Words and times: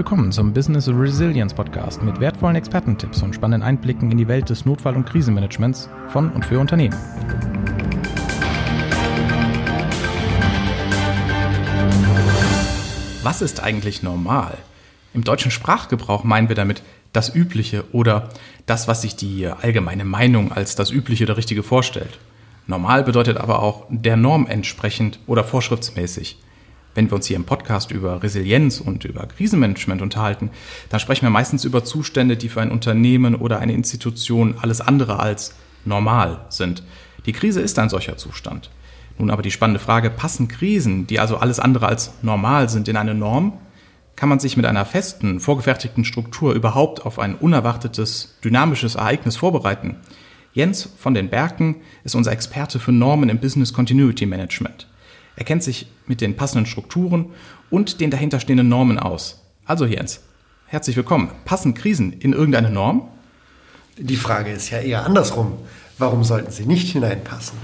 Willkommen 0.00 0.32
zum 0.32 0.54
Business 0.54 0.88
Resilience 0.88 1.52
Podcast 1.52 2.02
mit 2.02 2.20
wertvollen 2.20 2.56
Expertentipps 2.56 3.22
und 3.22 3.34
spannenden 3.34 3.68
Einblicken 3.68 4.10
in 4.10 4.16
die 4.16 4.28
Welt 4.28 4.48
des 4.48 4.64
Notfall- 4.64 4.96
und 4.96 5.04
Krisenmanagements 5.04 5.90
von 6.08 6.32
und 6.32 6.42
für 6.42 6.58
Unternehmen. 6.58 6.96
Was 13.22 13.42
ist 13.42 13.62
eigentlich 13.62 14.02
normal? 14.02 14.56
Im 15.12 15.22
deutschen 15.22 15.50
Sprachgebrauch 15.50 16.24
meinen 16.24 16.48
wir 16.48 16.56
damit 16.56 16.82
das 17.12 17.34
Übliche 17.34 17.84
oder 17.92 18.30
das, 18.64 18.88
was 18.88 19.02
sich 19.02 19.16
die 19.16 19.48
allgemeine 19.48 20.06
Meinung 20.06 20.50
als 20.50 20.76
das 20.76 20.90
Übliche 20.90 21.24
oder 21.24 21.36
Richtige 21.36 21.62
vorstellt. 21.62 22.18
Normal 22.66 23.04
bedeutet 23.04 23.36
aber 23.36 23.62
auch 23.62 23.84
der 23.90 24.16
Norm 24.16 24.46
entsprechend 24.46 25.18
oder 25.26 25.44
vorschriftsmäßig. 25.44 26.38
Wenn 26.94 27.10
wir 27.10 27.14
uns 27.14 27.26
hier 27.26 27.36
im 27.36 27.44
Podcast 27.44 27.92
über 27.92 28.22
Resilienz 28.22 28.80
und 28.80 29.04
über 29.04 29.26
Krisenmanagement 29.26 30.02
unterhalten, 30.02 30.50
dann 30.88 31.00
sprechen 31.00 31.22
wir 31.22 31.30
meistens 31.30 31.64
über 31.64 31.84
Zustände, 31.84 32.36
die 32.36 32.48
für 32.48 32.60
ein 32.60 32.72
Unternehmen 32.72 33.36
oder 33.36 33.60
eine 33.60 33.74
Institution 33.74 34.56
alles 34.60 34.80
andere 34.80 35.20
als 35.20 35.54
normal 35.84 36.44
sind. 36.48 36.82
Die 37.26 37.32
Krise 37.32 37.60
ist 37.60 37.78
ein 37.78 37.88
solcher 37.88 38.16
Zustand. 38.16 38.70
Nun 39.18 39.30
aber 39.30 39.42
die 39.42 39.50
spannende 39.50 39.80
Frage, 39.80 40.10
passen 40.10 40.48
Krisen, 40.48 41.06
die 41.06 41.20
also 41.20 41.36
alles 41.36 41.60
andere 41.60 41.86
als 41.86 42.12
normal 42.22 42.68
sind, 42.68 42.88
in 42.88 42.96
eine 42.96 43.14
Norm? 43.14 43.52
Kann 44.16 44.28
man 44.28 44.40
sich 44.40 44.56
mit 44.56 44.66
einer 44.66 44.84
festen, 44.84 45.40
vorgefertigten 45.40 46.04
Struktur 46.04 46.54
überhaupt 46.54 47.06
auf 47.06 47.18
ein 47.18 47.34
unerwartetes, 47.34 48.38
dynamisches 48.44 48.96
Ereignis 48.96 49.36
vorbereiten? 49.36 49.96
Jens 50.52 50.88
von 50.98 51.14
den 51.14 51.28
Berken 51.28 51.76
ist 52.02 52.16
unser 52.16 52.32
Experte 52.32 52.80
für 52.80 52.92
Normen 52.92 53.28
im 53.28 53.38
Business 53.38 53.72
Continuity 53.72 54.26
Management. 54.26 54.89
Er 55.36 55.44
kennt 55.44 55.62
sich 55.62 55.86
mit 56.06 56.20
den 56.20 56.36
passenden 56.36 56.66
Strukturen 56.66 57.26
und 57.70 58.00
den 58.00 58.10
dahinterstehenden 58.10 58.68
Normen 58.68 58.98
aus. 58.98 59.42
Also 59.64 59.86
Jens, 59.86 60.20
herzlich 60.66 60.96
willkommen. 60.96 61.30
Passen 61.44 61.74
Krisen 61.74 62.12
in 62.12 62.32
irgendeine 62.32 62.70
Norm? 62.70 63.08
Die 63.98 64.16
Frage 64.16 64.50
ist 64.50 64.70
ja 64.70 64.78
eher 64.78 65.04
andersrum. 65.04 65.52
Warum 65.98 66.24
sollten 66.24 66.50
sie 66.50 66.66
nicht 66.66 66.90
hineinpassen? 66.92 67.58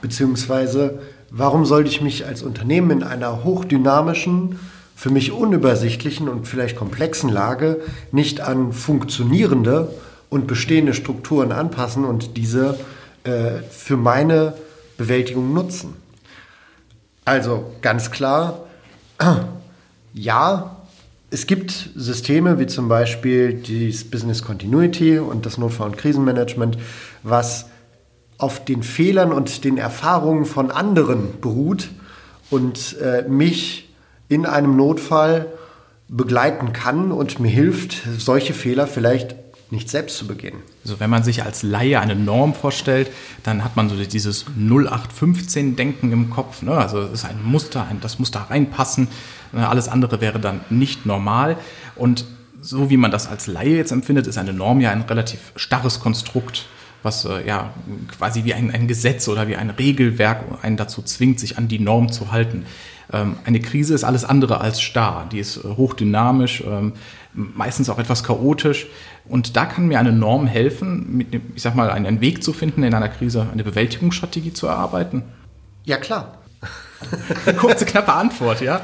Beziehungsweise, 0.00 1.00
warum 1.30 1.64
sollte 1.64 1.90
ich 1.90 2.00
mich 2.00 2.26
als 2.26 2.42
Unternehmen 2.42 2.90
in 2.90 3.02
einer 3.02 3.44
hochdynamischen, 3.44 4.58
für 4.96 5.10
mich 5.10 5.30
unübersichtlichen 5.30 6.28
und 6.28 6.48
vielleicht 6.48 6.76
komplexen 6.76 7.30
Lage 7.30 7.80
nicht 8.10 8.40
an 8.40 8.72
funktionierende 8.72 9.92
und 10.28 10.46
bestehende 10.46 10.94
Strukturen 10.94 11.52
anpassen 11.52 12.04
und 12.04 12.36
diese 12.36 12.78
äh, 13.24 13.62
für 13.70 13.96
meine 13.96 14.54
Bewältigung 14.96 15.52
nutzen? 15.52 15.94
Also 17.28 17.72
ganz 17.82 18.10
klar, 18.10 18.64
ja, 20.14 20.76
es 21.30 21.46
gibt 21.46 21.90
Systeme 21.94 22.58
wie 22.58 22.66
zum 22.66 22.88
Beispiel 22.88 23.52
das 23.52 24.04
Business 24.04 24.42
Continuity 24.42 25.18
und 25.18 25.44
das 25.44 25.58
Notfall- 25.58 25.90
und 25.90 25.98
Krisenmanagement, 25.98 26.78
was 27.22 27.66
auf 28.38 28.64
den 28.64 28.82
Fehlern 28.82 29.30
und 29.30 29.64
den 29.64 29.76
Erfahrungen 29.76 30.46
von 30.46 30.70
anderen 30.70 31.38
beruht 31.42 31.90
und 32.48 32.96
äh, 32.98 33.28
mich 33.28 33.90
in 34.30 34.46
einem 34.46 34.78
Notfall 34.78 35.48
begleiten 36.08 36.72
kann 36.72 37.12
und 37.12 37.40
mir 37.40 37.50
hilft, 37.50 37.98
solche 38.16 38.54
Fehler 38.54 38.86
vielleicht 38.86 39.36
nicht 39.70 39.90
selbst 39.90 40.16
zu 40.16 40.26
begehen. 40.26 40.58
Also 40.84 40.98
wenn 41.00 41.10
man 41.10 41.22
sich 41.22 41.42
als 41.44 41.62
Laie 41.62 42.00
eine 42.00 42.14
Norm 42.14 42.54
vorstellt, 42.54 43.10
dann 43.42 43.64
hat 43.64 43.76
man 43.76 43.88
so 43.88 43.96
dieses 43.96 44.46
0815-Denken 44.58 46.10
im 46.12 46.30
Kopf. 46.30 46.62
Ne? 46.62 46.72
Also 46.72 47.00
es 47.00 47.12
ist 47.12 47.24
ein 47.26 47.42
Muster, 47.44 47.86
ein, 47.86 48.00
das 48.00 48.18
muss 48.18 48.30
da 48.30 48.44
reinpassen. 48.44 49.08
Ne? 49.52 49.68
Alles 49.68 49.88
andere 49.88 50.20
wäre 50.20 50.40
dann 50.40 50.60
nicht 50.70 51.04
normal. 51.04 51.58
Und 51.96 52.24
so 52.60 52.90
wie 52.90 52.96
man 52.96 53.10
das 53.10 53.28
als 53.28 53.46
Laie 53.46 53.76
jetzt 53.76 53.92
empfindet, 53.92 54.26
ist 54.26 54.38
eine 54.38 54.52
Norm 54.52 54.80
ja 54.80 54.90
ein 54.90 55.02
relativ 55.02 55.52
starres 55.56 56.00
Konstrukt, 56.00 56.66
was 57.02 57.24
äh, 57.24 57.46
ja 57.46 57.72
quasi 58.16 58.44
wie 58.44 58.54
ein, 58.54 58.70
ein 58.70 58.88
Gesetz 58.88 59.28
oder 59.28 59.48
wie 59.48 59.56
ein 59.56 59.70
Regelwerk 59.70 60.44
einen 60.62 60.76
dazu 60.76 61.02
zwingt, 61.02 61.40
sich 61.40 61.58
an 61.58 61.68
die 61.68 61.78
Norm 61.78 62.10
zu 62.10 62.32
halten. 62.32 62.66
Ähm, 63.12 63.36
eine 63.44 63.60
Krise 63.60 63.94
ist 63.94 64.04
alles 64.04 64.24
andere 64.24 64.60
als 64.60 64.80
starr. 64.80 65.28
Die 65.30 65.38
ist 65.38 65.56
äh, 65.56 65.62
hochdynamisch, 65.76 66.62
ähm, 66.66 66.92
meistens 67.32 67.88
auch 67.88 67.98
etwas 67.98 68.24
chaotisch. 68.24 68.86
Und 69.26 69.56
da 69.56 69.66
kann 69.66 69.88
mir 69.88 69.98
eine 69.98 70.12
Norm 70.12 70.46
helfen, 70.46 71.16
mit, 71.16 71.28
ich 71.54 71.62
sag 71.62 71.74
mal, 71.74 71.90
einen 71.90 72.20
Weg 72.20 72.42
zu 72.42 72.52
finden, 72.52 72.82
in 72.82 72.94
einer 72.94 73.08
Krise 73.08 73.46
eine 73.52 73.64
Bewältigungsstrategie 73.64 74.52
zu 74.52 74.66
erarbeiten? 74.66 75.22
Ja, 75.84 75.98
klar. 75.98 76.38
Kurze, 77.58 77.84
knappe 77.84 78.12
Antwort, 78.12 78.60
ja. 78.60 78.80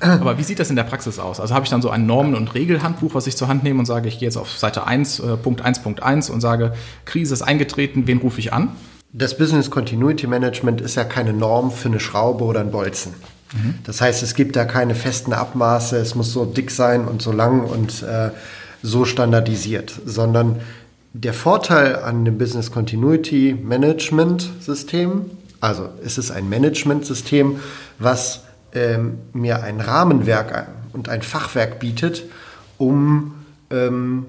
Aber 0.00 0.38
wie 0.38 0.42
sieht 0.42 0.58
das 0.58 0.70
in 0.70 0.76
der 0.76 0.82
Praxis 0.82 1.18
aus? 1.18 1.40
Also 1.40 1.54
habe 1.54 1.64
ich 1.64 1.70
dann 1.70 1.80
so 1.80 1.90
ein 1.90 2.06
Normen- 2.06 2.34
und 2.34 2.54
Regelhandbuch, 2.54 3.14
was 3.14 3.26
ich 3.26 3.36
zur 3.36 3.48
Hand 3.48 3.62
nehme 3.62 3.78
und 3.78 3.86
sage, 3.86 4.08
ich 4.08 4.18
gehe 4.18 4.26
jetzt 4.26 4.36
auf 4.36 4.50
Seite 4.58 4.86
1, 4.86 5.20
äh, 5.20 5.36
Punkt 5.36 5.64
1.1 5.64 6.30
und 6.30 6.40
sage, 6.40 6.74
Krise 7.04 7.32
ist 7.32 7.42
eingetreten, 7.42 8.06
wen 8.06 8.18
rufe 8.18 8.38
ich 8.38 8.52
an? 8.52 8.72
Das 9.12 9.38
Business 9.38 9.70
Continuity 9.70 10.26
Management 10.26 10.80
ist 10.80 10.96
ja 10.96 11.04
keine 11.04 11.32
Norm 11.32 11.70
für 11.70 11.88
eine 11.88 12.00
Schraube 12.00 12.44
oder 12.44 12.60
einen 12.60 12.70
Bolzen. 12.70 13.14
Mhm. 13.54 13.76
Das 13.84 14.00
heißt, 14.00 14.22
es 14.22 14.34
gibt 14.34 14.56
da 14.56 14.64
keine 14.64 14.94
festen 14.94 15.32
Abmaße, 15.32 15.96
es 15.96 16.14
muss 16.14 16.32
so 16.32 16.44
dick 16.44 16.70
sein 16.70 17.06
und 17.06 17.22
so 17.22 17.32
lang 17.32 17.64
und 17.64 18.02
äh, 18.02 18.30
so 18.82 19.04
standardisiert, 19.04 19.98
sondern 20.04 20.60
der 21.14 21.32
Vorteil 21.32 21.96
an 21.96 22.26
dem 22.26 22.36
Business 22.36 22.70
Continuity 22.70 23.56
Management 23.60 24.50
System, 24.60 25.30
also 25.60 25.88
es 26.04 26.18
ist 26.18 26.30
ein 26.30 26.48
Management-System, 26.50 27.58
was 27.98 28.42
ähm, 28.76 29.18
mir 29.32 29.62
ein 29.62 29.80
Rahmenwerk 29.80 30.68
und 30.92 31.08
ein 31.08 31.22
Fachwerk 31.22 31.78
bietet, 31.78 32.24
um 32.78 33.34
ähm, 33.70 34.26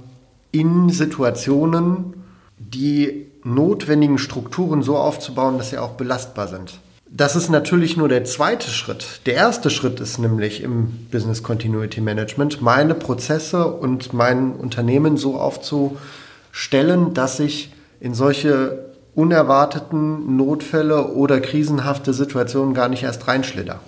in 0.51 0.89
Situationen 0.89 2.13
die 2.57 3.27
notwendigen 3.43 4.17
Strukturen 4.17 4.81
so 4.81 4.97
aufzubauen, 4.97 5.57
dass 5.57 5.69
sie 5.69 5.77
auch 5.77 5.91
belastbar 5.91 6.47
sind. 6.47 6.79
Das 7.09 7.35
ist 7.35 7.49
natürlich 7.49 7.95
nur 7.95 8.09
der 8.09 8.25
zweite 8.25 8.69
Schritt. 8.69 9.21
Der 9.25 9.35
erste 9.35 9.69
Schritt 9.69 9.99
ist 10.01 10.17
nämlich 10.17 10.61
im 10.61 11.07
Business 11.09 11.41
Continuity 11.41 12.01
Management, 12.01 12.61
meine 12.61 12.95
Prozesse 12.95 13.67
und 13.67 14.11
mein 14.11 14.53
Unternehmen 14.53 15.15
so 15.15 15.39
aufzustellen, 15.39 17.13
dass 17.13 17.39
ich 17.39 17.73
in 18.01 18.13
solche 18.13 18.87
unerwarteten 19.15 20.35
Notfälle 20.35 21.13
oder 21.13 21.39
krisenhafte 21.39 22.13
Situationen 22.13 22.73
gar 22.73 22.89
nicht 22.89 23.03
erst 23.03 23.27
reinschlitter. 23.27 23.79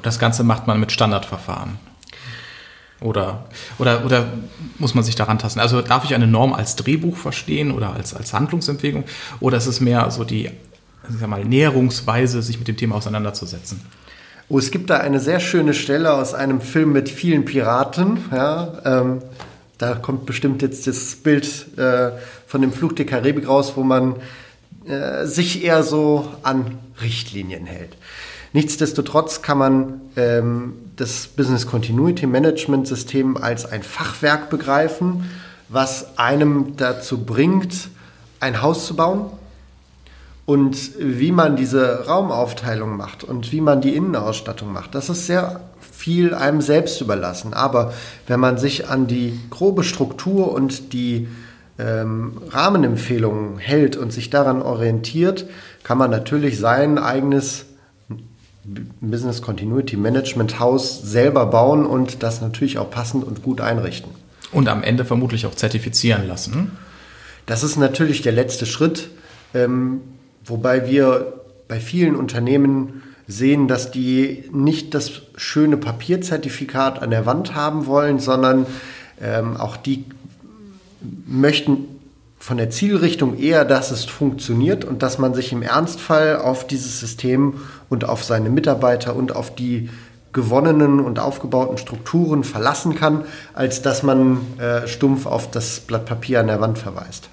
Und 0.00 0.06
das 0.06 0.18
Ganze 0.18 0.44
macht 0.44 0.66
man 0.66 0.80
mit 0.80 0.92
Standardverfahren. 0.92 1.76
Oder, 3.02 3.44
oder, 3.76 4.06
oder 4.06 4.28
muss 4.78 4.94
man 4.94 5.04
sich 5.04 5.14
daran 5.14 5.38
tasten? 5.38 5.60
Also 5.60 5.82
darf 5.82 6.06
ich 6.06 6.14
eine 6.14 6.26
Norm 6.26 6.54
als 6.54 6.74
Drehbuch 6.74 7.18
verstehen 7.18 7.70
oder 7.70 7.92
als, 7.92 8.14
als 8.14 8.32
Handlungsempfehlung? 8.32 9.04
Oder 9.40 9.58
ist 9.58 9.66
es 9.66 9.82
mehr 9.82 10.10
so 10.10 10.24
die 10.24 10.46
ich 10.46 11.18
sag 11.20 11.28
mal, 11.28 11.44
Näherungsweise, 11.44 12.40
sich 12.40 12.58
mit 12.58 12.66
dem 12.66 12.78
Thema 12.78 12.94
auseinanderzusetzen? 12.94 13.82
Oh, 14.48 14.58
es 14.58 14.70
gibt 14.70 14.88
da 14.88 14.96
eine 14.96 15.20
sehr 15.20 15.38
schöne 15.38 15.74
Stelle 15.74 16.14
aus 16.14 16.32
einem 16.32 16.62
Film 16.62 16.94
mit 16.94 17.10
vielen 17.10 17.44
Piraten. 17.44 18.20
Ja, 18.32 18.72
ähm, 18.86 19.18
da 19.76 19.96
kommt 19.96 20.24
bestimmt 20.24 20.62
jetzt 20.62 20.86
das 20.86 21.16
Bild 21.16 21.76
äh, 21.76 22.12
von 22.46 22.62
dem 22.62 22.72
Fluch 22.72 22.94
der 22.94 23.04
Karibik 23.04 23.46
raus, 23.46 23.74
wo 23.76 23.82
man 23.82 24.16
äh, 24.86 25.26
sich 25.26 25.62
eher 25.62 25.82
so 25.82 26.26
an 26.42 26.78
Richtlinien 27.02 27.66
hält. 27.66 27.98
Nichtsdestotrotz 28.52 29.42
kann 29.42 29.58
man 29.58 30.00
ähm, 30.16 30.74
das 30.96 31.28
Business 31.28 31.66
Continuity 31.66 32.26
Management 32.26 32.88
System 32.88 33.36
als 33.36 33.64
ein 33.64 33.82
Fachwerk 33.82 34.50
begreifen, 34.50 35.30
was 35.68 36.18
einem 36.18 36.76
dazu 36.76 37.24
bringt, 37.24 37.88
ein 38.40 38.60
Haus 38.60 38.86
zu 38.86 38.96
bauen, 38.96 39.26
und 40.50 40.94
wie 40.98 41.30
man 41.30 41.54
diese 41.54 42.06
Raumaufteilung 42.08 42.96
macht 42.96 43.22
und 43.22 43.52
wie 43.52 43.60
man 43.60 43.80
die 43.80 43.94
Innenausstattung 43.94 44.72
macht, 44.72 44.96
das 44.96 45.08
ist 45.08 45.28
sehr 45.28 45.60
viel 45.92 46.34
einem 46.34 46.60
selbst 46.60 47.00
überlassen. 47.00 47.54
Aber 47.54 47.92
wenn 48.26 48.40
man 48.40 48.58
sich 48.58 48.88
an 48.88 49.06
die 49.06 49.38
grobe 49.50 49.84
Struktur 49.84 50.50
und 50.50 50.92
die 50.92 51.28
ähm, 51.78 52.38
Rahmenempfehlungen 52.48 53.58
hält 53.58 53.96
und 53.96 54.12
sich 54.12 54.28
daran 54.28 54.60
orientiert, 54.60 55.46
kann 55.84 55.98
man 55.98 56.10
natürlich 56.10 56.58
sein 56.58 56.98
eigenes 56.98 57.66
Business 59.00 59.42
Continuity 59.42 59.96
Management 59.96 60.60
Haus 60.60 61.02
selber 61.02 61.46
bauen 61.46 61.86
und 61.86 62.22
das 62.22 62.40
natürlich 62.40 62.78
auch 62.78 62.90
passend 62.90 63.24
und 63.24 63.42
gut 63.42 63.60
einrichten. 63.60 64.10
Und 64.52 64.68
am 64.68 64.82
Ende 64.82 65.04
vermutlich 65.04 65.46
auch 65.46 65.54
zertifizieren 65.54 66.26
lassen. 66.26 66.72
Das 67.46 67.62
ist 67.62 67.76
natürlich 67.76 68.22
der 68.22 68.32
letzte 68.32 68.66
Schritt. 68.66 69.10
Ähm, 69.54 70.00
Wobei 70.44 70.88
wir 70.90 71.40
bei 71.68 71.78
vielen 71.80 72.16
Unternehmen 72.16 73.02
sehen, 73.28 73.68
dass 73.68 73.90
die 73.90 74.44
nicht 74.52 74.94
das 74.94 75.22
schöne 75.36 75.76
Papierzertifikat 75.76 77.00
an 77.00 77.10
der 77.10 77.26
Wand 77.26 77.54
haben 77.54 77.86
wollen, 77.86 78.18
sondern 78.18 78.66
ähm, 79.20 79.56
auch 79.56 79.76
die 79.76 80.04
möchten 81.26 81.89
von 82.40 82.56
der 82.56 82.70
Zielrichtung 82.70 83.38
eher, 83.38 83.66
dass 83.66 83.90
es 83.90 84.06
funktioniert 84.06 84.86
und 84.86 85.02
dass 85.02 85.18
man 85.18 85.34
sich 85.34 85.52
im 85.52 85.62
Ernstfall 85.62 86.38
auf 86.38 86.66
dieses 86.66 86.98
System 86.98 87.60
und 87.90 88.08
auf 88.08 88.24
seine 88.24 88.48
Mitarbeiter 88.48 89.14
und 89.14 89.36
auf 89.36 89.54
die 89.54 89.90
gewonnenen 90.32 91.00
und 91.00 91.18
aufgebauten 91.18 91.76
Strukturen 91.76 92.42
verlassen 92.42 92.94
kann, 92.94 93.24
als 93.52 93.82
dass 93.82 94.02
man 94.02 94.38
äh, 94.58 94.88
stumpf 94.88 95.26
auf 95.26 95.50
das 95.50 95.80
Blatt 95.80 96.06
Papier 96.06 96.40
an 96.40 96.46
der 96.46 96.60
Wand 96.60 96.78
verweist. 96.78 97.28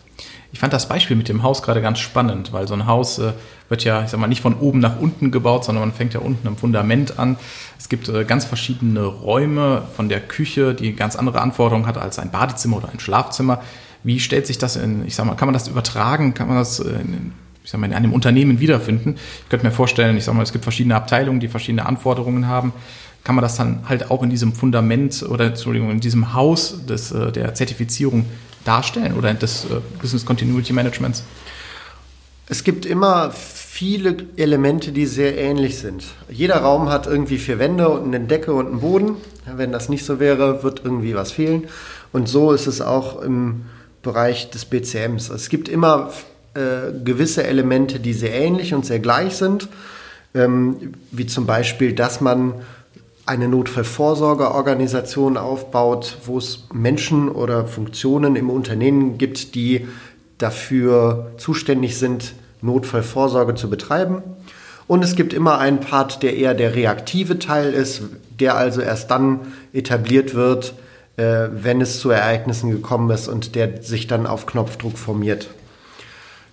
Ich 0.52 0.60
fand 0.60 0.74
das 0.74 0.90
Beispiel 0.90 1.16
mit 1.16 1.30
dem 1.30 1.42
Haus 1.42 1.62
gerade 1.62 1.82
ganz 1.82 2.00
spannend, 2.00 2.52
weil 2.52 2.68
so 2.68 2.74
ein 2.74 2.86
Haus 2.86 3.18
äh, 3.20 3.32
wird 3.70 3.86
ja, 3.86 4.04
ich 4.04 4.10
sag 4.10 4.20
mal, 4.20 4.28
nicht 4.28 4.42
von 4.42 4.56
oben 4.56 4.80
nach 4.80 5.00
unten 5.00 5.32
gebaut, 5.32 5.64
sondern 5.64 5.88
man 5.88 5.94
fängt 5.94 6.16
ja 6.16 6.20
unten 6.20 6.48
am 6.48 6.58
Fundament 6.58 7.18
an. 7.18 7.38
Es 7.80 7.88
gibt 7.88 8.10
äh, 8.10 8.26
ganz 8.26 8.44
verschiedene 8.44 9.06
Räume 9.06 9.84
von 9.96 10.10
der 10.10 10.20
Küche, 10.20 10.74
die 10.74 10.94
ganz 10.94 11.16
andere 11.16 11.42
Anforderungen 11.42 11.86
hat 11.86 11.98
als 11.98 12.20
ein 12.20 12.32
Badezimmer 12.32 12.78
oder 12.78 12.90
ein 12.90 13.00
Schlafzimmer. 13.00 13.62
Wie 14.04 14.20
stellt 14.20 14.48
sich 14.48 14.58
das 14.58 14.76
in, 14.76 15.06
ich 15.06 15.16
sag 15.16 15.26
mal, 15.26 15.36
kann 15.36 15.48
man 15.48 15.54
das 15.54 15.68
übertragen? 15.68 16.34
Kann 16.34 16.48
man 16.48 16.58
das 16.58 16.80
in, 16.80 17.34
ich 17.64 17.72
sag 17.72 17.80
mal, 17.80 17.88
in 17.88 17.94
einem 17.94 18.14
Unternehmen 18.14 18.60
wiederfinden? 18.60 19.16
Ich 19.44 19.50
könnte 19.50 19.66
mir 19.66 19.72
vorstellen, 19.72 20.18
ich 20.18 20.24
sag 20.24 20.34
mal, 20.36 20.44
es 20.44 20.52
gibt 20.52 20.64
verschiedene 20.64 20.96
Abteilungen, 20.96 21.40
die 21.40 21.48
verschiedene 21.48 21.86
Anforderungen 21.86 22.48
haben. 22.48 22.74
Kann 23.24 23.36
man 23.36 23.42
das 23.42 23.56
dann 23.56 23.82
halt 23.90 24.10
auch 24.10 24.24
in 24.24 24.30
diesem 24.30 24.54
Fundament 24.54 25.22
oder 25.28 25.46
Entschuldigung, 25.48 25.92
in 25.92 26.00
diesem 26.00 26.34
Haus 26.34 26.86
des, 26.86 27.12
äh, 27.12 27.32
der 27.32 27.54
Zertifizierung 27.56 28.26
darstellen 28.64 29.14
oder 29.16 29.34
des 29.34 29.66
äh, 29.66 29.82
Business 30.02 30.26
Continuity 30.26 30.74
Managements? 30.74 31.24
Es 32.48 32.64
gibt 32.64 32.86
immer 32.86 33.32
viele 33.32 34.16
Elemente, 34.38 34.94
die 34.94 35.06
sehr 35.06 35.38
ähnlich 35.38 35.78
sind. 35.78 36.06
Jeder 36.30 36.58
Raum 36.58 36.90
hat 36.90 37.06
irgendwie 37.06 37.38
vier 37.38 37.60
Wände 37.60 37.90
und 37.90 38.06
eine 38.06 38.22
Decke 38.22 38.54
und 38.54 38.68
einen 38.68 38.80
Boden. 38.80 39.18
Wenn 39.46 39.72
das 39.72 39.90
nicht 39.90 40.06
so 40.06 40.20
wäre, 40.20 40.64
wird 40.64 40.82
irgendwie 40.84 41.14
was 41.14 41.34
fehlen. 41.34 41.68
Und 42.14 42.30
so 42.30 42.54
ist 42.54 42.68
es 42.68 42.82
auch 42.82 43.22
im 43.22 43.66
Bereich 44.08 44.50
des 44.50 44.64
BCMs. 44.66 45.30
Es 45.30 45.50
gibt 45.50 45.68
immer 45.68 46.12
äh, 46.54 46.94
gewisse 47.04 47.44
Elemente, 47.44 48.00
die 48.00 48.14
sehr 48.14 48.34
ähnlich 48.34 48.74
und 48.74 48.86
sehr 48.86 49.00
gleich 49.00 49.36
sind, 49.36 49.68
ähm, 50.34 50.94
wie 51.12 51.26
zum 51.26 51.46
Beispiel, 51.46 51.94
dass 51.94 52.22
man 52.22 52.54
eine 53.26 53.50
Notfallvorsorgeorganisation 53.50 55.36
aufbaut, 55.36 56.18
wo 56.26 56.38
es 56.38 56.68
Menschen 56.74 57.30
oder 57.30 57.68
Funktionen 57.68 58.38
im 58.38 58.50
Unternehmen 58.50 59.18
gibt, 59.18 59.54
die 59.56 59.86
dafür 60.38 61.34
zuständig 61.38 61.98
sind, 61.98 62.34
Notfallvorsorge 62.62 63.56
zu 63.56 63.70
betreiben. 63.70 64.24
Und 64.88 65.04
es 65.04 65.18
gibt 65.18 65.34
immer 65.34 65.58
einen 65.58 65.82
Part, 65.82 66.24
der 66.24 66.38
eher 66.38 66.54
der 66.54 66.76
reaktive 66.76 67.40
Teil 67.40 67.74
ist, 67.74 68.04
der 68.40 68.56
also 68.56 68.80
erst 68.80 69.12
dann 69.12 69.42
etabliert 69.74 70.34
wird, 70.34 70.74
äh, 71.18 71.50
wenn 71.52 71.82
es 71.82 72.00
zu 72.00 72.10
Ereignissen 72.10 72.72
gekommen 72.72 73.10
ist 73.10 73.28
und 73.28 73.56
der 73.56 73.82
sich 73.82 74.08
dann 74.08 74.26
auf 74.26 74.46
Knopfdruck 74.46 74.98
formiert. 74.98 75.50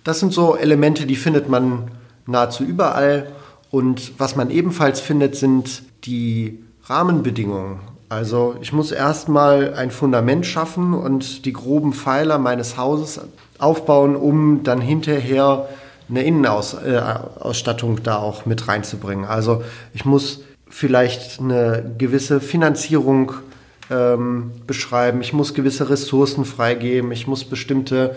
Das 0.03 0.19
sind 0.19 0.33
so 0.33 0.55
Elemente, 0.55 1.05
die 1.05 1.15
findet 1.15 1.49
man 1.49 1.91
nahezu 2.25 2.63
überall. 2.63 3.27
Und 3.71 4.19
was 4.19 4.35
man 4.35 4.51
ebenfalls 4.51 4.99
findet, 4.99 5.35
sind 5.35 5.83
die 6.05 6.63
Rahmenbedingungen. 6.85 7.79
Also 8.09 8.55
ich 8.61 8.71
muss 8.71 8.91
erstmal 8.91 9.73
ein 9.73 9.89
Fundament 9.89 10.45
schaffen 10.45 10.93
und 10.93 11.45
die 11.45 11.53
groben 11.53 11.93
Pfeiler 11.93 12.37
meines 12.37 12.77
Hauses 12.77 13.19
aufbauen, 13.57 14.15
um 14.15 14.63
dann 14.63 14.79
hinterher 14.79 15.67
eine 16.07 16.23
Innenausstattung 16.23 17.97
äh, 17.97 18.01
da 18.01 18.17
auch 18.17 18.45
mit 18.45 18.67
reinzubringen. 18.67 19.25
Also 19.25 19.63
ich 19.93 20.05
muss 20.05 20.41
vielleicht 20.69 21.39
eine 21.39 21.83
gewisse 21.97 22.39
Finanzierung 22.39 23.33
ähm, 23.89 24.51
beschreiben, 24.67 25.21
ich 25.21 25.33
muss 25.33 25.53
gewisse 25.53 25.89
Ressourcen 25.89 26.45
freigeben, 26.45 27.11
ich 27.11 27.27
muss 27.27 27.43
bestimmte 27.43 28.15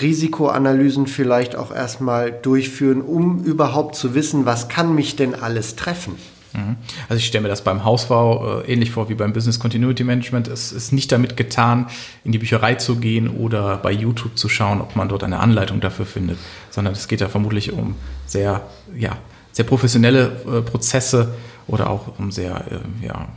Risikoanalysen 0.00 1.06
vielleicht 1.06 1.56
auch 1.56 1.72
erstmal 1.72 2.32
durchführen, 2.32 3.00
um 3.00 3.44
überhaupt 3.44 3.94
zu 3.94 4.14
wissen, 4.14 4.44
was 4.44 4.68
kann 4.68 4.94
mich 4.94 5.16
denn 5.16 5.34
alles 5.34 5.76
treffen. 5.76 6.16
Mhm. 6.54 6.76
Also 7.08 7.18
ich 7.18 7.26
stelle 7.26 7.42
mir 7.42 7.48
das 7.48 7.62
beim 7.62 7.84
Hausbau 7.84 8.60
äh, 8.60 8.72
ähnlich 8.72 8.90
vor 8.90 9.08
wie 9.08 9.14
beim 9.14 9.32
Business 9.32 9.58
Continuity 9.58 10.04
Management. 10.04 10.48
Es 10.48 10.72
ist 10.72 10.92
nicht 10.92 11.10
damit 11.12 11.36
getan, 11.36 11.86
in 12.24 12.32
die 12.32 12.38
Bücherei 12.38 12.76
zu 12.76 12.96
gehen 12.96 13.28
oder 13.28 13.76
bei 13.76 13.92
YouTube 13.92 14.38
zu 14.38 14.48
schauen, 14.48 14.80
ob 14.80 14.96
man 14.96 15.08
dort 15.08 15.24
eine 15.24 15.40
Anleitung 15.40 15.80
dafür 15.80 16.06
findet, 16.06 16.38
sondern 16.70 16.94
es 16.94 17.08
geht 17.08 17.20
ja 17.20 17.28
vermutlich 17.28 17.72
um 17.72 17.96
sehr, 18.26 18.62
ja, 18.96 19.16
sehr 19.52 19.64
professionelle 19.64 20.32
äh, 20.46 20.62
Prozesse 20.62 21.34
oder 21.66 21.90
auch 21.90 22.18
um 22.18 22.30
sehr, 22.30 22.64
äh, 22.70 23.06
ja, 23.06 23.28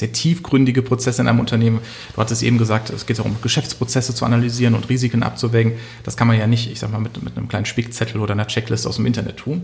sehr 0.00 0.12
tiefgründige 0.12 0.82
Prozesse 0.82 1.22
in 1.22 1.28
einem 1.28 1.40
Unternehmen. 1.40 1.80
Du 2.14 2.20
hattest 2.20 2.42
eben 2.42 2.58
gesagt, 2.58 2.90
es 2.90 3.06
geht 3.06 3.18
darum, 3.18 3.36
Geschäftsprozesse 3.40 4.14
zu 4.14 4.24
analysieren 4.24 4.74
und 4.74 4.88
Risiken 4.88 5.22
abzuwägen. 5.22 5.74
Das 6.02 6.16
kann 6.16 6.26
man 6.26 6.38
ja 6.38 6.46
nicht, 6.46 6.70
ich 6.70 6.80
sag 6.80 6.90
mal, 6.90 7.00
mit, 7.00 7.22
mit 7.22 7.36
einem 7.36 7.48
kleinen 7.48 7.66
Spickzettel 7.66 8.20
oder 8.20 8.32
einer 8.32 8.46
Checklist 8.46 8.86
aus 8.86 8.96
dem 8.96 9.06
Internet 9.06 9.36
tun. 9.36 9.62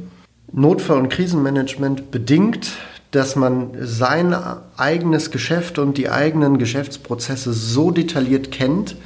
Notfall- 0.52 0.98
und 0.98 1.08
Krisenmanagement 1.08 2.10
bedingt, 2.10 2.72
dass 3.10 3.36
man 3.36 3.70
sein 3.80 4.34
eigenes 4.76 5.30
Geschäft 5.30 5.78
und 5.78 5.96
die 5.96 6.08
eigenen 6.08 6.58
Geschäftsprozesse 6.58 7.52
so 7.52 7.90
detailliert 7.90 8.52
kennt, 8.52 8.96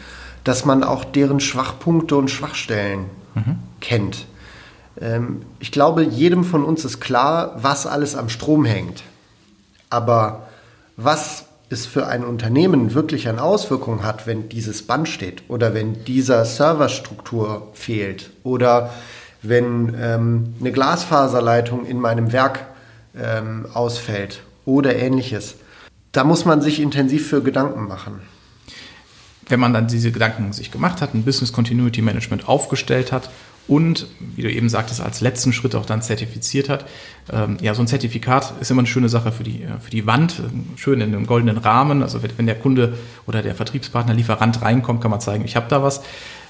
dass 0.44 0.65
man 0.65 0.82
auch 0.82 1.05
deren 1.05 1.41
Schwachpunkte 1.41 2.17
und 2.17 2.31
Schwachstellen 2.31 3.06
mhm. 3.35 3.56
kennt. 3.81 4.27
Ähm, 5.00 5.43
ich 5.61 5.71
glaube, 5.71 6.03
jedem 6.03 6.44
von 6.44 6.65
uns 6.65 6.85
ist 6.85 7.00
klar, 7.00 7.55
was 7.56 7.87
alles 7.87 8.17
am 8.17 8.29
Strom 8.29 8.65
hängt. 8.65 9.03
Aber 9.91 10.50
was 11.02 11.47
es 11.70 11.87
für 11.87 12.06
ein 12.06 12.25
Unternehmen 12.25 12.94
wirklich 12.94 13.29
an 13.29 13.38
Auswirkungen 13.38 14.02
hat, 14.02 14.26
wenn 14.26 14.49
dieses 14.49 14.82
Band 14.82 15.08
steht 15.08 15.44
oder 15.49 15.73
wenn 15.73 16.05
dieser 16.05 16.44
Serverstruktur 16.44 17.69
fehlt 17.75 18.31
oder 18.43 18.91
wenn 19.43 19.94
ähm, 19.99 20.55
eine 20.61 20.73
Glasfaserleitung 20.73 21.87
in 21.87 22.00
meinem 22.00 22.32
Werk 22.32 22.67
ähm, 23.17 23.67
ausfällt 23.73 24.43
oder 24.64 24.97
ähnliches. 24.97 25.56
Da 26.12 26.25
muss 26.25 26.44
man 26.44 26.61
sich 26.61 26.81
intensiv 26.81 27.29
für 27.29 27.43
Gedanken 27.43 27.87
machen. 27.87 28.20
Wenn 29.49 29.61
man 29.61 29.73
dann 29.73 29.87
diese 29.87 30.12
Gedanken 30.12 30.53
sich 30.53 30.70
gemacht 30.70 31.00
hat, 31.00 31.14
ein 31.14 31.25
Business 31.25 31.53
Continuity 31.53 32.03
Management 32.03 32.49
aufgestellt 32.49 33.12
hat 33.12 33.31
und, 33.70 34.08
wie 34.19 34.43
du 34.43 34.50
eben 34.50 34.69
sagtest, 34.69 35.00
als 35.00 35.20
letzten 35.20 35.52
Schritt 35.52 35.76
auch 35.76 35.87
dann 35.87 36.02
zertifiziert 36.02 36.69
hat. 36.69 36.87
Ähm, 37.32 37.56
ja, 37.61 37.72
so 37.72 37.82
ein 37.82 37.87
Zertifikat 37.87 38.55
ist 38.60 38.72
immer 38.72 38.81
eine 38.81 38.89
schöne 38.89 39.08
Sache 39.08 39.31
für 39.31 39.44
die, 39.44 39.65
für 39.81 39.93
die 39.93 40.06
Wand, 40.06 40.43
schön 40.74 41.00
in 41.00 41.15
einem 41.15 41.24
goldenen 41.24 41.56
Rahmen. 41.56 42.03
Also 42.03 42.19
wenn 42.36 42.46
der 42.46 42.58
Kunde 42.58 42.94
oder 43.29 43.43
der 43.43 43.55
Vertriebspartner, 43.55 44.12
Lieferant 44.12 44.60
reinkommt, 44.60 45.00
kann 45.00 45.12
man 45.12 45.20
zeigen, 45.20 45.44
ich 45.44 45.55
habe 45.55 45.67
da 45.69 45.84
was. 45.84 46.03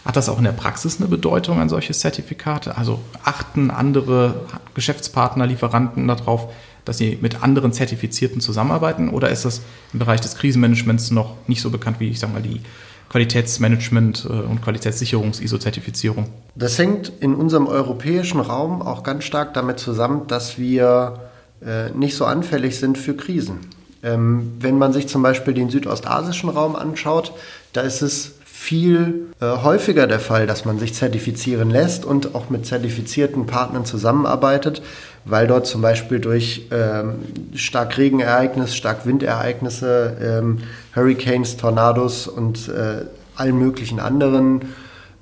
Hat 0.02 0.16
das 0.16 0.30
auch 0.30 0.38
in 0.38 0.44
der 0.44 0.52
Praxis 0.52 0.98
eine 0.98 1.08
Bedeutung, 1.08 1.60
ein 1.60 1.68
solches 1.68 2.00
Zertifikat? 2.00 2.68
Also 2.78 3.00
achten 3.22 3.70
andere 3.70 4.46
Geschäftspartner, 4.72 5.46
Lieferanten 5.46 6.08
darauf, 6.08 6.50
dass 6.86 6.96
sie 6.96 7.18
mit 7.20 7.42
anderen 7.42 7.74
Zertifizierten 7.74 8.40
zusammenarbeiten? 8.40 9.10
Oder 9.10 9.28
ist 9.28 9.44
das 9.44 9.60
im 9.92 9.98
Bereich 9.98 10.22
des 10.22 10.36
Krisenmanagements 10.36 11.10
noch 11.10 11.36
nicht 11.48 11.60
so 11.60 11.68
bekannt 11.68 12.00
wie, 12.00 12.08
ich 12.08 12.18
sage 12.18 12.32
mal, 12.32 12.40
die 12.40 12.62
Qualitätsmanagement 13.10 14.24
äh, 14.24 14.28
und 14.28 14.62
Qualitätssicherungs-ISO-Zertifizierung? 14.62 16.28
Das 16.54 16.78
hängt 16.78 17.12
in 17.20 17.34
unserem 17.34 17.66
europäischen 17.66 18.40
Raum 18.40 18.80
auch 18.80 19.02
ganz 19.02 19.24
stark 19.24 19.52
damit 19.52 19.78
zusammen, 19.78 20.26
dass 20.28 20.58
wir 20.58 21.20
äh, 21.64 21.90
nicht 21.90 22.16
so 22.16 22.24
anfällig 22.24 22.78
sind 22.78 22.96
für 22.96 23.14
Krisen. 23.14 23.58
Ähm, 24.02 24.52
wenn 24.60 24.78
man 24.78 24.94
sich 24.94 25.08
zum 25.08 25.22
Beispiel 25.22 25.52
den 25.52 25.68
südostasischen 25.68 26.48
Raum 26.48 26.76
anschaut, 26.76 27.32
da 27.72 27.82
ist 27.82 28.00
es 28.00 28.36
viel 28.60 29.32
äh, 29.40 29.46
häufiger 29.46 30.06
der 30.06 30.20
Fall, 30.20 30.46
dass 30.46 30.66
man 30.66 30.78
sich 30.78 30.92
zertifizieren 30.92 31.70
lässt 31.70 32.04
und 32.04 32.34
auch 32.34 32.50
mit 32.50 32.66
zertifizierten 32.66 33.46
Partnern 33.46 33.86
zusammenarbeitet, 33.86 34.82
weil 35.24 35.46
dort 35.46 35.66
zum 35.66 35.80
Beispiel 35.80 36.20
durch 36.20 36.68
ähm, 36.70 37.14
Starkregenereignisse, 37.54 38.76
Starkwindereignisse, 38.76 40.16
ähm, 40.20 40.58
Hurricanes, 40.94 41.56
Tornados 41.56 42.28
und 42.28 42.68
äh, 42.68 43.06
allen 43.34 43.58
möglichen 43.58 43.98
anderen 43.98 44.60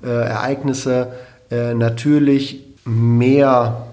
äh, 0.03 0.09
Ereignisse 0.09 1.13
äh, 1.49 1.73
natürlich 1.73 2.61
mehr 2.83 3.87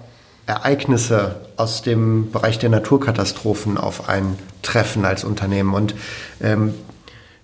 Ereignisse 0.45 1.35
aus 1.55 1.83
dem 1.83 2.31
Bereich 2.31 2.59
der 2.59 2.69
Naturkatastrophen 2.69 3.77
auf 3.77 4.09
einen 4.09 4.37
treffen 4.61 5.05
als 5.05 5.23
Unternehmen. 5.23 5.73
Und 5.73 5.95
ähm, 6.41 6.73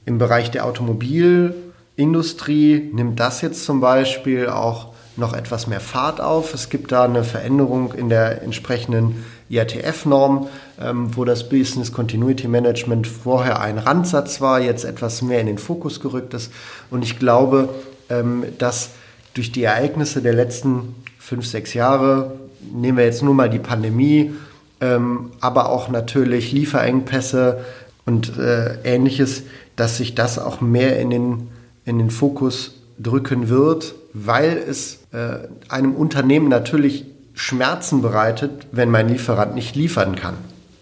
im 0.06 0.18
Bereich 0.18 0.52
der 0.52 0.66
Automobil- 0.66 1.56
Industrie 1.96 2.90
nimmt 2.94 3.20
das 3.20 3.42
jetzt 3.42 3.66
zum 3.66 3.80
Beispiel 3.80 4.48
auch 4.48 4.94
noch 5.16 5.34
etwas 5.34 5.68
mehr 5.68 5.80
Fahrt 5.80 6.22
auf. 6.22 6.54
Es 6.54 6.70
gibt 6.70 6.92
da 6.92 7.04
eine 7.04 7.24
Veränderung 7.24 7.94
in 7.94 8.10
der 8.10 8.42
entsprechenden 8.42 9.24
IATF-Norm, 9.50 10.48
ähm, 10.82 11.16
wo 11.16 11.24
das 11.24 11.50
Business 11.50 11.92
Continuity 11.92 12.48
Management 12.48 13.06
vorher 13.06 13.62
ein 13.62 13.78
Randsatz 13.78 14.42
war, 14.42 14.60
jetzt 14.60 14.86
etwas 14.86 15.22
mehr 15.22 15.40
in 15.40 15.48
den 15.48 15.60
Fokus 15.60 16.00
gerückt 16.00 16.34
ist. 16.34 16.52
Und 16.90 17.04
ich 17.04 17.20
glaube, 17.20 17.70
ähm, 18.10 18.46
dass 18.58 18.92
durch 19.36 19.52
die 19.52 19.64
Ereignisse 19.64 20.22
der 20.22 20.34
letzten 20.34 20.96
fünf, 21.20 21.46
sechs 21.46 21.74
Jahre, 21.76 22.34
nehmen 22.74 22.98
wir 22.98 23.06
jetzt 23.06 23.22
nur 23.22 23.36
mal 23.36 23.50
die 23.50 23.60
Pandemie, 23.60 24.34
ähm, 24.82 25.32
aber 25.42 25.70
auch 25.70 25.90
natürlich 25.90 26.52
Lieferengpässe 26.52 27.64
und 28.06 28.38
äh, 28.38 28.82
ähnliches, 28.84 29.44
dass 29.76 29.98
sich 29.98 30.16
das 30.16 30.40
auch 30.40 30.60
mehr 30.60 31.00
in 31.00 31.10
den 31.10 31.50
in 31.86 32.00
den 32.00 32.12
Fokus 32.12 32.76
drücken 33.00 33.50
wird, 33.50 33.96
weil 34.14 34.58
es 34.58 35.00
äh, 35.12 35.48
einem 35.70 35.96
Unternehmen 35.96 36.48
natürlich 36.48 37.06
Schmerzen 37.34 38.02
bereitet, 38.02 38.68
wenn 38.72 38.90
mein 38.90 39.10
Lieferant 39.10 39.56
nicht 39.56 39.76
liefern 39.76 40.16
kann. 40.16 40.36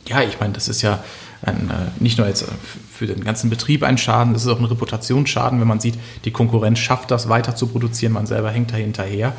Ja, 0.08 0.22
ich 0.22 0.40
meine, 0.40 0.54
das 0.54 0.68
ist 0.68 0.82
ja 0.82 1.04
ein, 1.42 1.70
äh, 1.70 2.04
nicht 2.04 2.18
nur 2.18 2.28
jetzt 2.28 2.46
für 2.92 3.08
den 3.08 3.24
ganzen 3.24 3.50
Betrieb 3.50 3.84
ein 3.84 3.98
Schaden, 3.98 4.34
das 4.34 4.44
ist 4.44 4.50
auch 4.50 4.60
ein 4.60 4.66
Reputationsschaden, 4.66 5.60
wenn 5.60 5.68
man 5.68 5.80
sieht, 5.80 5.96
die 6.26 6.32
Konkurrenz 6.32 6.80
schafft 6.80 7.12
das 7.12 7.30
weiter 7.30 7.56
zu 7.56 7.68
produzieren, 7.68 8.14
man 8.14 8.26
selber 8.26 8.52
hängt 8.52 8.72
da 8.72 8.76
hinterher. 8.76 9.34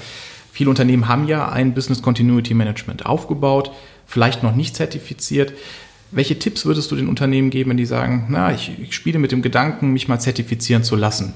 Viele 0.52 0.70
Unternehmen 0.70 1.08
haben 1.08 1.28
ja 1.28 1.48
ein 1.48 1.74
Business 1.74 2.02
Continuity 2.02 2.54
Management 2.54 3.06
aufgebaut, 3.06 3.72
vielleicht 4.06 4.42
noch 4.42 4.54
nicht 4.54 4.76
zertifiziert. 4.76 5.52
Welche 6.12 6.38
Tipps 6.38 6.66
würdest 6.66 6.90
du 6.90 6.96
den 6.96 7.08
Unternehmen 7.08 7.50
geben, 7.50 7.70
wenn 7.70 7.76
die 7.78 7.86
sagen, 7.86 8.26
na, 8.28 8.52
ich, 8.52 8.70
ich 8.80 8.94
spiele 8.94 9.18
mit 9.18 9.32
dem 9.32 9.42
Gedanken, 9.42 9.92
mich 9.92 10.08
mal 10.08 10.20
zertifizieren 10.20 10.84
zu 10.84 10.94
lassen? 10.94 11.34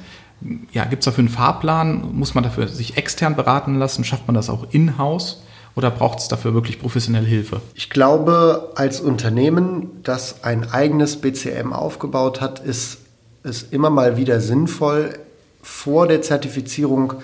Ja, 0.70 0.84
gibt 0.84 1.00
es 1.00 1.06
dafür 1.06 1.22
einen 1.22 1.30
Fahrplan? 1.30 2.10
Muss 2.12 2.34
man 2.34 2.44
dafür 2.44 2.68
sich 2.68 2.98
extern 2.98 3.36
beraten 3.36 3.76
lassen? 3.76 4.04
Schafft 4.04 4.26
man 4.26 4.34
das 4.34 4.50
auch 4.50 4.66
in-house? 4.72 5.42
Oder 5.74 5.90
braucht 5.90 6.18
es 6.18 6.28
dafür 6.28 6.54
wirklich 6.54 6.78
professionelle 6.78 7.26
Hilfe? 7.26 7.60
Ich 7.74 7.90
glaube, 7.90 8.72
als 8.76 9.00
Unternehmen, 9.00 10.02
das 10.02 10.44
ein 10.44 10.70
eigenes 10.70 11.16
BCM 11.16 11.72
aufgebaut 11.72 12.40
hat, 12.40 12.60
ist 12.60 12.98
es 13.42 13.62
immer 13.62 13.90
mal 13.90 14.16
wieder 14.16 14.40
sinnvoll, 14.40 15.18
vor 15.62 16.06
der 16.06 16.22
Zertifizierung 16.22 17.14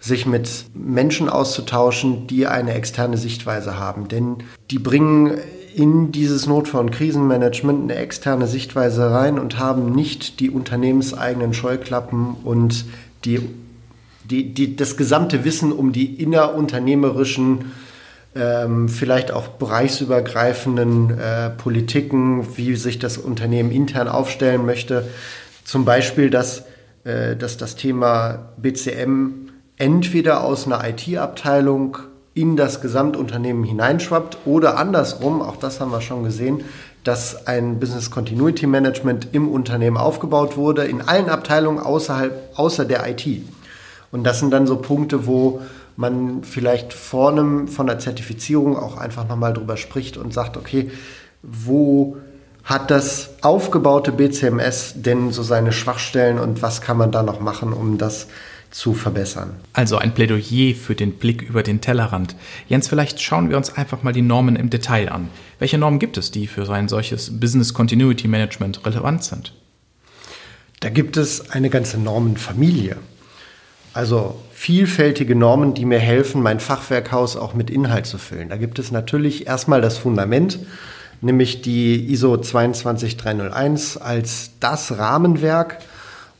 sich 0.00 0.26
mit 0.26 0.66
Menschen 0.74 1.28
auszutauschen, 1.28 2.26
die 2.26 2.46
eine 2.46 2.74
externe 2.74 3.16
Sichtweise 3.16 3.78
haben. 3.78 4.08
Denn 4.08 4.38
die 4.70 4.78
bringen 4.78 5.38
in 5.74 6.12
dieses 6.12 6.46
Notfall- 6.46 6.80
und 6.82 6.90
Krisenmanagement 6.90 7.90
eine 7.90 8.00
externe 8.00 8.46
Sichtweise 8.46 9.10
rein 9.10 9.38
und 9.38 9.58
haben 9.58 9.92
nicht 9.92 10.40
die 10.40 10.50
unternehmenseigenen 10.50 11.54
Scheuklappen 11.54 12.34
und 12.44 12.84
die, 13.24 13.40
die, 14.24 14.54
die, 14.54 14.76
das 14.76 14.96
gesamte 14.96 15.44
Wissen 15.44 15.72
um 15.72 15.92
die 15.92 16.22
innerunternehmerischen, 16.22 17.72
ähm, 18.34 18.88
vielleicht 18.88 19.32
auch 19.32 19.48
bereichsübergreifenden 19.48 21.18
äh, 21.18 21.50
Politiken, 21.50 22.56
wie 22.56 22.76
sich 22.76 22.98
das 22.98 23.18
Unternehmen 23.18 23.70
intern 23.70 24.08
aufstellen 24.08 24.64
möchte. 24.64 25.08
Zum 25.64 25.84
Beispiel, 25.84 26.30
dass, 26.30 26.64
äh, 27.04 27.36
dass 27.36 27.56
das 27.56 27.76
Thema 27.76 28.52
BCM 28.56 29.50
entweder 29.76 30.44
aus 30.44 30.66
einer 30.66 30.86
IT-Abteilung 30.88 31.98
in 32.40 32.56
das 32.56 32.80
Gesamtunternehmen 32.80 33.64
hineinschwappt 33.64 34.38
oder 34.46 34.78
andersrum, 34.78 35.42
auch 35.42 35.56
das 35.56 35.78
haben 35.78 35.92
wir 35.92 36.00
schon 36.00 36.24
gesehen, 36.24 36.64
dass 37.04 37.46
ein 37.46 37.78
Business 37.78 38.10
Continuity 38.10 38.66
Management 38.66 39.28
im 39.32 39.48
Unternehmen 39.48 39.98
aufgebaut 39.98 40.56
wurde, 40.56 40.84
in 40.84 41.02
allen 41.02 41.28
Abteilungen 41.28 41.78
außerhalb, 41.78 42.52
außer 42.54 42.86
der 42.86 43.06
IT. 43.08 43.26
Und 44.10 44.24
das 44.24 44.38
sind 44.38 44.52
dann 44.52 44.66
so 44.66 44.76
Punkte, 44.76 45.26
wo 45.26 45.60
man 45.96 46.42
vielleicht 46.42 46.94
vor 46.94 47.30
einem, 47.30 47.68
von 47.68 47.86
der 47.86 47.98
Zertifizierung 47.98 48.76
auch 48.76 48.96
einfach 48.96 49.28
nochmal 49.28 49.52
drüber 49.52 49.76
spricht 49.76 50.16
und 50.16 50.32
sagt, 50.32 50.56
okay, 50.56 50.90
wo 51.42 52.16
hat 52.64 52.90
das 52.90 53.30
aufgebaute 53.42 54.12
BCMS 54.12 54.94
denn 54.96 55.30
so 55.30 55.42
seine 55.42 55.72
Schwachstellen 55.72 56.38
und 56.38 56.62
was 56.62 56.80
kann 56.80 56.96
man 56.96 57.12
da 57.12 57.22
noch 57.22 57.40
machen, 57.40 57.72
um 57.74 57.98
das 57.98 58.28
zu 58.70 58.94
verbessern. 58.94 59.54
Also 59.72 59.98
ein 59.98 60.14
Plädoyer 60.14 60.74
für 60.74 60.94
den 60.94 61.12
Blick 61.12 61.42
über 61.42 61.62
den 61.62 61.80
Tellerrand. 61.80 62.36
Jens, 62.68 62.88
vielleicht 62.88 63.20
schauen 63.20 63.50
wir 63.50 63.56
uns 63.56 63.76
einfach 63.76 64.02
mal 64.02 64.12
die 64.12 64.22
Normen 64.22 64.56
im 64.56 64.70
Detail 64.70 65.10
an. 65.10 65.28
Welche 65.58 65.78
Normen 65.78 65.98
gibt 65.98 66.16
es, 66.16 66.30
die 66.30 66.46
für 66.46 66.64
so 66.66 66.72
ein 66.72 66.88
solches 66.88 67.40
Business 67.40 67.74
Continuity 67.74 68.28
Management 68.28 68.86
relevant 68.86 69.24
sind? 69.24 69.52
Da 70.80 70.88
gibt 70.88 71.16
es 71.16 71.50
eine 71.50 71.68
ganze 71.68 71.98
Normenfamilie. 71.98 72.96
Also 73.92 74.40
vielfältige 74.52 75.34
Normen, 75.34 75.74
die 75.74 75.84
mir 75.84 75.98
helfen, 75.98 76.42
mein 76.42 76.60
Fachwerkhaus 76.60 77.36
auch 77.36 77.54
mit 77.54 77.70
Inhalt 77.70 78.06
zu 78.06 78.18
füllen. 78.18 78.48
Da 78.48 78.56
gibt 78.56 78.78
es 78.78 78.92
natürlich 78.92 79.46
erstmal 79.46 79.80
das 79.80 79.98
Fundament, 79.98 80.60
nämlich 81.20 81.60
die 81.60 82.10
ISO 82.10 82.36
22301 82.36 83.96
als 83.96 84.52
das 84.60 84.96
Rahmenwerk, 84.96 85.78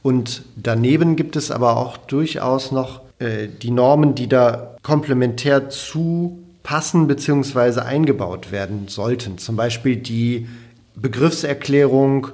und 0.02 0.42
daneben 0.56 1.16
gibt 1.16 1.36
es 1.36 1.50
aber 1.50 1.76
auch 1.76 1.96
durchaus 1.96 2.72
noch 2.72 3.02
äh, 3.18 3.48
die 3.48 3.70
Normen, 3.70 4.14
die 4.14 4.28
da 4.28 4.76
komplementär 4.82 5.68
zu 5.68 6.38
passen 6.62 7.06
bzw. 7.06 7.80
eingebaut 7.80 8.52
werden 8.52 8.88
sollten. 8.88 9.38
Zum 9.38 9.56
Beispiel 9.56 9.96
die 9.96 10.48
Begriffserklärung 10.96 12.28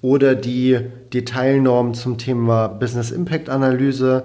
oder 0.00 0.34
die 0.34 0.78
Detailnorm 1.12 1.94
zum 1.94 2.18
Thema 2.18 2.66
Business 2.68 3.10
Impact 3.10 3.48
Analyse. 3.48 4.24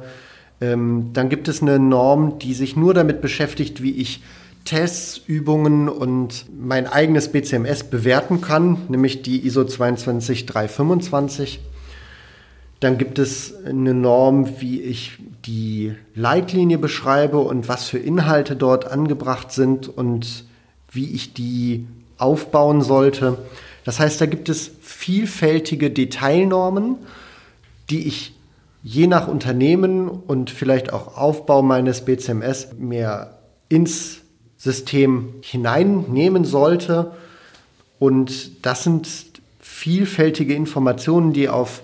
Ähm, 0.60 1.12
dann 1.13 1.30
gibt 1.30 1.48
es 1.48 1.62
eine 1.62 1.77
Norm, 1.77 2.39
die 2.39 2.56
sich 2.56 2.75
nur 2.75 2.96
damit 2.96 3.22
beschäftigt, 3.22 3.84
wie 3.84 3.92
ich 3.92 4.22
Tests, 4.66 5.22
Übungen 5.27 5.88
und 5.88 6.46
mein 6.60 6.88
eigenes 6.88 7.32
BCMS 7.32 7.86
bewerten 7.86 8.42
kann, 8.42 8.80
nämlich 8.89 9.22
die 9.22 9.46
ISO 9.46 9.63
22325. 9.63 11.60
Dann 12.80 12.98
gibt 12.98 13.18
es 13.18 13.56
eine 13.66 13.94
Norm, 13.94 14.60
wie 14.60 14.82
ich 14.82 15.18
die 15.46 15.96
Leitlinie 16.14 16.78
beschreibe 16.78 17.40
und 17.40 17.68
was 17.68 17.86
für 17.86 17.98
Inhalte 17.98 18.56
dort 18.56 18.86
angebracht 18.86 19.52
sind 19.52 19.88
und 19.88 20.46
wie 20.92 21.12
ich 21.14 21.34
die 21.34 21.88
aufbauen 22.18 22.82
sollte. 22.82 23.38
Das 23.84 24.00
heißt, 24.00 24.20
da 24.22 24.26
gibt 24.26 24.50
es 24.50 24.72
vielfältige 24.82 25.90
Detailnormen, 25.90 26.98
die 27.90 28.08
ich 28.08 28.36
je 28.84 29.08
nach 29.08 29.28
Unternehmen 29.28 30.08
und 30.08 30.50
vielleicht 30.50 30.94
auch 30.94 31.18
Aufbau 31.18 31.62
meines 31.62 32.06
BCMS 32.06 32.70
mir 32.78 33.38
ins 33.70 34.22
System 34.58 35.36
hineinnehmen 35.42 36.46
sollte. 36.46 37.12
Und 38.00 38.66
das 38.66 38.84
sind 38.84 39.08
vielfältige 39.60 40.54
Informationen, 40.54 41.34
die 41.34 41.50
auf 41.50 41.84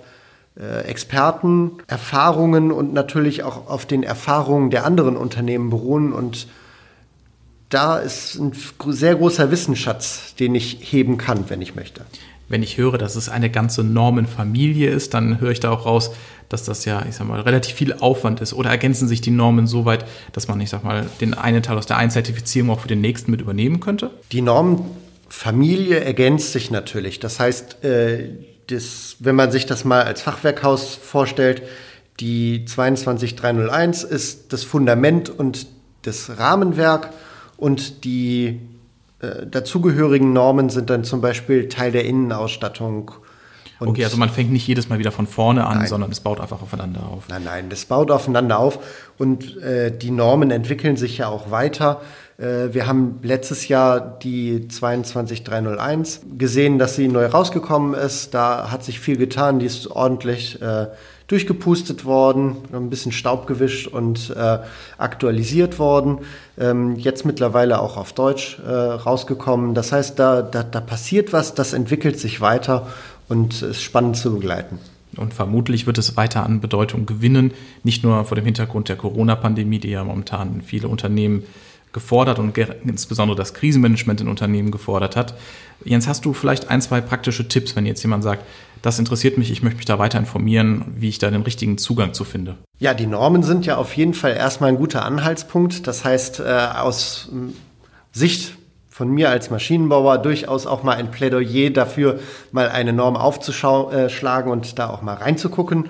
Experten, 0.55 1.71
Erfahrungen 1.87 2.71
und 2.71 2.93
natürlich 2.93 3.43
auch 3.43 3.67
auf 3.67 3.85
den 3.85 4.03
Erfahrungen 4.03 4.69
der 4.69 4.85
anderen 4.85 5.17
Unternehmen 5.17 5.71
beruhen. 5.71 6.13
Und 6.13 6.47
da 7.69 7.97
ist 7.97 8.35
ein 8.35 8.53
sehr 8.89 9.15
großer 9.15 9.49
Wissensschatz, 9.49 10.35
den 10.35 10.53
ich 10.53 10.77
heben 10.81 11.17
kann, 11.17 11.49
wenn 11.49 11.61
ich 11.61 11.75
möchte. 11.75 12.01
Wenn 12.49 12.61
ich 12.61 12.77
höre, 12.77 12.99
dass 12.99 13.15
es 13.15 13.29
eine 13.29 13.49
ganze 13.49 13.83
Normenfamilie 13.83 14.91
ist, 14.91 15.15
dann 15.15 15.41
höre 15.41 15.49
ich 15.49 15.59
da 15.59 15.71
auch 15.71 15.87
raus, 15.87 16.11
dass 16.49 16.63
das 16.63 16.85
ja, 16.85 17.03
ich 17.09 17.15
sag 17.15 17.27
mal, 17.27 17.41
relativ 17.41 17.73
viel 17.73 17.93
Aufwand 17.93 18.39
ist. 18.39 18.53
Oder 18.53 18.69
ergänzen 18.69 19.07
sich 19.07 19.21
die 19.21 19.31
Normen 19.31 19.65
so 19.65 19.85
weit, 19.85 20.05
dass 20.33 20.47
man, 20.47 20.61
ich 20.61 20.69
sag 20.69 20.83
mal, 20.83 21.07
den 21.19 21.33
einen 21.33 21.63
Teil 21.63 21.79
aus 21.79 21.87
der 21.87 21.97
einen 21.97 22.11
Zertifizierung 22.11 22.69
auch 22.69 22.81
für 22.81 22.87
den 22.87 23.01
nächsten 23.01 23.31
mit 23.31 23.41
übernehmen 23.41 23.79
könnte? 23.79 24.11
Die 24.31 24.41
Normenfamilie 24.41 25.99
ergänzt 25.99 26.51
sich 26.51 26.69
natürlich. 26.69 27.19
Das 27.19 27.39
heißt, 27.39 27.83
äh, 27.83 28.29
das, 28.73 29.17
wenn 29.19 29.35
man 29.35 29.51
sich 29.51 29.65
das 29.65 29.85
mal 29.85 30.03
als 30.03 30.21
Fachwerkhaus 30.21 30.95
vorstellt, 30.95 31.61
die 32.19 32.65
22301 32.65 34.03
ist 34.03 34.53
das 34.53 34.63
Fundament 34.63 35.29
und 35.29 35.67
das 36.03 36.37
Rahmenwerk 36.37 37.09
und 37.57 38.03
die 38.03 38.59
äh, 39.19 39.47
dazugehörigen 39.47 40.33
Normen 40.33 40.69
sind 40.69 40.89
dann 40.89 41.03
zum 41.03 41.21
Beispiel 41.21 41.69
Teil 41.69 41.91
der 41.91 42.05
Innenausstattung. 42.05 43.11
okay, 43.79 44.03
also 44.03 44.17
man 44.17 44.29
fängt 44.29 44.51
nicht 44.51 44.67
jedes 44.67 44.89
Mal 44.89 44.99
wieder 44.99 45.11
von 45.11 45.27
vorne 45.27 45.65
an, 45.65 45.79
nein. 45.79 45.87
sondern 45.87 46.11
es 46.11 46.19
baut 46.19 46.39
einfach 46.39 46.61
aufeinander 46.61 47.01
auf. 47.03 47.23
Nein, 47.29 47.43
nein, 47.45 47.69
das 47.69 47.85
baut 47.85 48.11
aufeinander 48.11 48.59
auf 48.59 48.79
und 49.17 49.57
äh, 49.61 49.97
die 49.97 50.11
Normen 50.11 50.51
entwickeln 50.51 50.97
sich 50.97 51.17
ja 51.19 51.29
auch 51.29 51.51
weiter. 51.51 52.01
Äh, 52.37 52.73
wir 52.73 52.87
haben 52.87 53.19
letztes 53.21 53.67
Jahr 53.67 53.99
die 53.99 54.67
22301 54.67 56.21
gesehen, 56.37 56.79
dass 56.79 56.95
sie 56.95 57.07
neu 57.07 57.25
rausgekommen 57.25 57.93
ist. 57.93 58.33
Da 58.33 58.71
hat 58.71 58.83
sich 58.83 58.99
viel 58.99 59.17
getan. 59.17 59.59
Die 59.59 59.65
ist 59.65 59.87
ordentlich 59.87 60.61
äh, 60.61 60.87
durchgepustet 61.27 62.05
worden, 62.05 62.57
ein 62.73 62.89
bisschen 62.89 63.11
Staub 63.11 63.47
gewischt 63.47 63.87
und 63.87 64.29
äh, 64.35 64.59
aktualisiert 64.97 65.79
worden. 65.79 66.19
Ähm, 66.59 66.95
jetzt 66.95 67.25
mittlerweile 67.25 67.79
auch 67.79 67.97
auf 67.97 68.13
Deutsch 68.13 68.59
äh, 68.59 68.69
rausgekommen. 68.71 69.73
Das 69.73 69.91
heißt, 69.91 70.19
da, 70.19 70.41
da, 70.41 70.63
da 70.63 70.81
passiert 70.81 71.33
was, 71.33 71.55
das 71.55 71.73
entwickelt 71.73 72.19
sich 72.19 72.41
weiter 72.41 72.87
und 73.29 73.61
ist 73.61 73.81
spannend 73.81 74.17
zu 74.17 74.33
begleiten. 74.33 74.79
Und 75.15 75.33
vermutlich 75.33 75.85
wird 75.85 75.97
es 75.97 76.17
weiter 76.17 76.43
an 76.43 76.59
Bedeutung 76.59 77.05
gewinnen, 77.05 77.53
nicht 77.83 78.03
nur 78.03 78.25
vor 78.25 78.35
dem 78.35 78.45
Hintergrund 78.45 78.89
der 78.89 78.95
Corona-Pandemie, 78.95 79.79
die 79.79 79.91
ja 79.91 80.03
momentan 80.03 80.61
viele 80.61 80.87
Unternehmen 80.87 81.43
gefordert 81.93 82.39
und 82.39 82.57
insbesondere 82.57 83.37
das 83.37 83.53
Krisenmanagement 83.53 84.21
in 84.21 84.27
Unternehmen 84.27 84.71
gefordert 84.71 85.15
hat. 85.15 85.35
Jens, 85.85 86.07
hast 86.07 86.25
du 86.25 86.33
vielleicht 86.33 86.69
ein, 86.69 86.81
zwei 86.81 87.01
praktische 87.01 87.47
Tipps, 87.47 87.75
wenn 87.75 87.85
jetzt 87.85 88.01
jemand 88.01 88.23
sagt, 88.23 88.43
das 88.81 88.99
interessiert 88.99 89.37
mich, 89.37 89.49
ich 89.49 89.63
möchte 89.63 89.77
mich 89.77 89.85
da 89.85 89.97
weiter 89.97 90.19
informieren, 90.19 90.85
wie 90.95 91.07
ich 91.07 91.19
da 91.19 91.31
den 91.31 91.43
richtigen 91.43 91.77
Zugang 91.77 92.13
zu 92.13 92.25
finde? 92.25 92.57
Ja, 92.79 92.93
die 92.93 93.05
Normen 93.05 93.43
sind 93.43 93.65
ja 93.65 93.77
auf 93.77 93.95
jeden 93.95 94.13
Fall 94.13 94.35
erstmal 94.35 94.69
ein 94.69 94.77
guter 94.77 95.05
Anhaltspunkt. 95.05 95.87
Das 95.87 96.03
heißt, 96.03 96.41
äh, 96.41 96.43
aus 96.43 97.29
äh, 97.31 97.53
Sicht 98.11 98.57
von 98.89 99.09
mir 99.09 99.29
als 99.29 99.49
Maschinenbauer 99.49 100.17
durchaus 100.17 100.67
auch 100.67 100.83
mal 100.83 100.97
ein 100.97 101.11
Plädoyer 101.11 101.69
dafür, 101.69 102.19
mal 102.51 102.69
eine 102.69 102.91
Norm 102.91 103.15
aufzuschlagen 103.15 104.51
und 104.51 104.77
da 104.77 104.89
auch 104.89 105.01
mal 105.01 105.15
reinzugucken. 105.15 105.89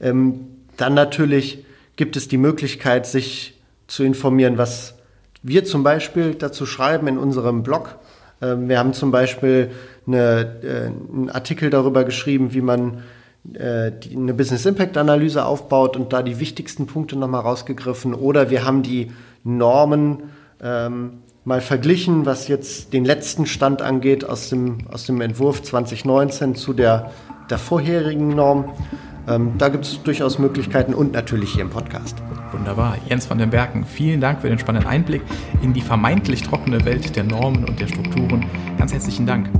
Ähm, 0.00 0.46
dann 0.76 0.94
natürlich 0.94 1.64
gibt 1.96 2.16
es 2.16 2.28
die 2.28 2.38
Möglichkeit, 2.38 3.06
sich 3.06 3.54
zu 3.88 4.04
informieren, 4.04 4.58
was 4.58 4.94
wir 5.48 5.64
zum 5.64 5.82
Beispiel 5.82 6.34
dazu 6.34 6.66
schreiben 6.66 7.08
in 7.08 7.18
unserem 7.18 7.62
Blog 7.62 7.98
Ähm, 8.40 8.68
wir 8.68 8.78
haben 8.78 8.92
zum 8.92 9.10
Beispiel 9.10 9.70
eine, 10.06 10.58
äh, 10.62 10.86
einen 10.86 11.30
Artikel 11.30 11.70
darüber 11.70 12.04
geschrieben, 12.04 12.52
wie 12.54 12.60
man 12.60 13.02
äh, 13.54 13.92
eine 14.14 14.34
Business 14.34 14.66
Impact 14.66 14.96
Analyse 14.96 15.44
aufbaut 15.44 15.96
und 15.96 16.12
da 16.12 16.22
die 16.22 16.40
wichtigsten 16.40 16.86
Punkte 16.86 17.16
nochmal 17.16 17.42
rausgegriffen. 17.42 18.14
Oder 18.14 18.50
wir 18.50 18.64
haben 18.64 18.82
die 18.82 19.10
Normen 19.44 20.24
ähm, 20.62 21.22
mal 21.44 21.60
verglichen, 21.60 22.26
was 22.26 22.48
jetzt 22.48 22.92
den 22.92 23.04
letzten 23.04 23.46
Stand 23.46 23.80
angeht 23.80 24.24
aus 24.24 24.50
dem, 24.50 24.86
aus 24.92 25.06
dem 25.06 25.20
Entwurf 25.20 25.62
2019 25.62 26.54
zu 26.54 26.74
der, 26.74 27.10
der 27.48 27.58
vorherigen 27.58 28.28
Norm. 28.28 28.72
Ähm, 29.28 29.52
da 29.58 29.68
gibt 29.68 29.84
es 29.84 30.02
durchaus 30.02 30.38
Möglichkeiten 30.38 30.94
und 30.94 31.12
natürlich 31.12 31.52
hier 31.52 31.62
im 31.62 31.70
Podcast. 31.70 32.16
Wunderbar. 32.52 32.96
Jens 33.08 33.28
van 33.28 33.38
den 33.38 33.50
Bergen, 33.50 33.84
vielen 33.84 34.20
Dank 34.20 34.40
für 34.40 34.48
den 34.48 34.58
spannenden 34.58 34.88
Einblick 34.88 35.22
in 35.62 35.74
die 35.74 35.82
vermeintlich 35.82 36.42
trockene 36.42 36.84
Welt 36.84 37.14
der 37.14 37.24
Normen 37.24 37.64
und 37.64 37.78
der 37.78 37.88
Strukturen. 37.88 38.46
Ganz 38.78 38.92
herzlichen 38.92 39.26
Dank. 39.26 39.50